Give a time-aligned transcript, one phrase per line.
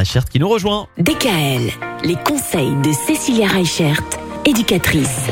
[0.00, 0.86] Reichert qui nous rejoint.
[0.96, 1.70] DKL,
[2.04, 4.00] les conseils de Cécilia Reichert,
[4.46, 5.26] éducatrice.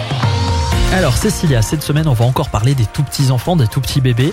[0.92, 4.02] Alors Cécilia, cette semaine on va encore parler des tout petits enfants, des tout petits
[4.02, 4.30] bébés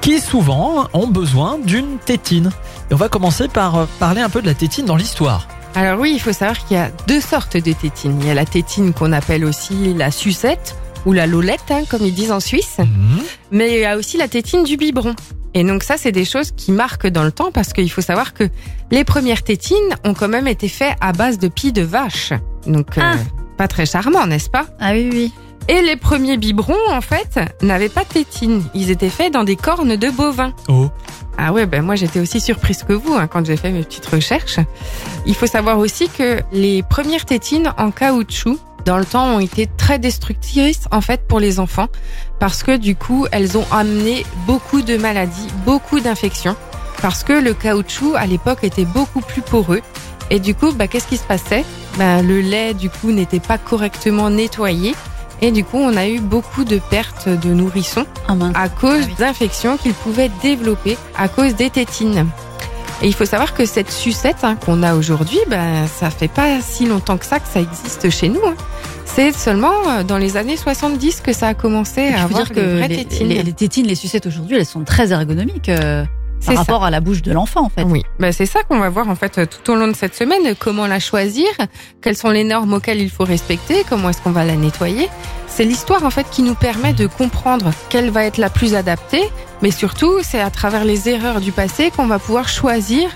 [0.00, 2.52] qui souvent ont besoin d'une tétine.
[2.90, 5.46] Et on va commencer par euh, parler un peu de la tétine dans l'histoire.
[5.74, 8.16] Alors oui, il faut savoir qu'il y a deux sortes de tétines.
[8.22, 10.74] Il y a la tétine qu'on appelle aussi la sucette
[11.04, 12.78] ou la lolette, hein, comme ils disent en Suisse.
[12.78, 13.22] Mhm.
[13.50, 15.14] Mais il y a aussi la tétine du biberon.
[15.58, 18.34] Et donc ça, c'est des choses qui marquent dans le temps parce qu'il faut savoir
[18.34, 18.44] que
[18.90, 22.34] les premières tétines ont quand même été faites à base de pis de vache.
[22.66, 23.14] Donc euh, Ah.
[23.56, 24.66] pas très charmant, n'est-ce pas?
[24.78, 25.32] Ah oui, oui.
[25.68, 28.62] Et les premiers biberons, en fait, n'avaient pas de tétine.
[28.74, 30.52] Ils étaient faits dans des cornes de bovins.
[30.68, 30.90] Oh.
[31.38, 34.06] Ah ouais, ben moi j'étais aussi surprise que vous hein, quand j'ai fait mes petites
[34.06, 34.58] recherches.
[35.26, 39.68] Il faut savoir aussi que les premières tétines en caoutchouc dans le temps ont été
[39.76, 41.88] très destructrices en fait pour les enfants
[42.38, 46.56] parce que du coup elles ont amené beaucoup de maladies, beaucoup d'infections
[47.02, 49.82] parce que le caoutchouc à l'époque était beaucoup plus poreux
[50.30, 51.64] et du coup bah, qu'est-ce qui se passait?
[51.98, 54.94] Ben, Le lait du coup n'était pas correctement nettoyé
[55.42, 59.06] et du coup on a eu beaucoup de pertes de nourrissons Ah à cause Ah
[59.08, 59.14] oui.
[59.18, 62.26] d'infections qu'ils pouvaient développer à cause des tétines.
[63.02, 66.62] Et il faut savoir que cette sucette hein, qu'on a aujourd'hui, ben, ça fait pas
[66.62, 68.40] si longtemps que ça que ça existe chez nous.
[68.46, 68.54] hein.
[69.16, 72.96] C'est seulement euh, dans les années 70 que ça a commencé à avoir que les,
[73.04, 73.28] tétines.
[73.28, 76.04] les- les tétines, les sucettes aujourd'hui, elles sont très ergonomiques euh,
[76.38, 76.60] C'est par ça.
[76.60, 77.82] rapport à la bouche de l'enfant, en fait.
[77.84, 80.14] Oui, ben c'est ça qu'on va voir en fait euh, tout au long de cette
[80.14, 80.54] semaine.
[80.58, 81.46] Comment la choisir
[82.02, 85.08] Quelles sont les normes auxquelles il faut respecter Comment est-ce qu'on va la nettoyer
[85.48, 89.22] C'est l'histoire en fait qui nous permet de comprendre quelle va être la plus adaptée,
[89.62, 93.08] mais surtout c'est à travers les erreurs du passé qu'on va pouvoir choisir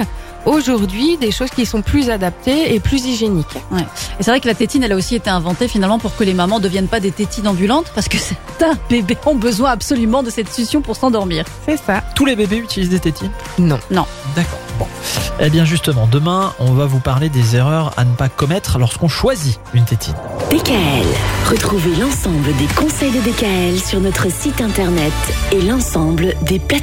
[0.46, 3.56] aujourd'hui des choses qui sont plus adaptées et plus hygiéniques.
[4.18, 6.34] Et c'est vrai que la tétine, elle a aussi été inventée finalement pour que les
[6.34, 8.18] mamans deviennent pas des tétines ambulantes, parce que
[8.58, 11.44] certains bébés ont besoin absolument de cette succion pour s'endormir.
[11.66, 12.02] C'est ça.
[12.14, 13.30] Tous les bébés utilisent des tétines?
[13.58, 13.78] Non.
[14.34, 14.58] D'accord.
[14.78, 14.86] Bon.
[15.40, 19.08] Eh bien justement, demain on va vous parler des erreurs à ne pas commettre lorsqu'on
[19.08, 20.14] choisit une tétine.
[20.50, 21.06] DKL,
[21.50, 25.12] retrouvez l'ensemble des conseils de DKL sur notre site internet
[25.52, 26.80] et l'ensemble des plateformes.